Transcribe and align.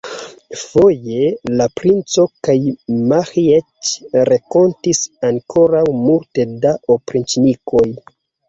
Voje 0.59 1.27
la 1.59 1.67
princo 1.81 2.25
kaj 2.47 2.55
Miĥeiĉ 3.11 3.93
renkontis 4.31 5.03
ankoraŭ 5.31 5.85
multe 6.01 6.51
da 6.65 6.77
opriĉnikoj. 6.97 7.89